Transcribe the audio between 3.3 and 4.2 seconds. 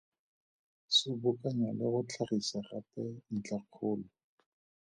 ntlhakgolo.